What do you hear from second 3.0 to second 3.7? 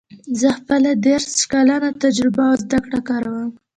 کاروم